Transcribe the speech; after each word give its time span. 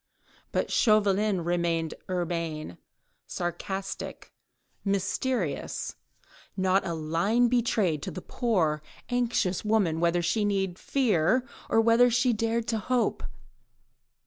But 0.51 0.71
Chauvelin 0.71 1.43
remained 1.43 1.93
urbane, 2.09 2.79
sarcastic, 3.27 4.33
mysterious; 4.83 5.95
not 6.57 6.83
a 6.87 6.95
line 6.95 7.49
betrayed 7.49 8.01
to 8.01 8.09
the 8.09 8.23
poor, 8.23 8.81
anxious 9.09 9.63
woman 9.63 9.99
whether 9.99 10.23
she 10.23 10.43
need 10.43 10.79
fear 10.79 11.47
or 11.69 11.79
whether 11.81 12.09
she 12.09 12.33
dared 12.33 12.67
to 12.69 12.79
hope. 12.79 13.21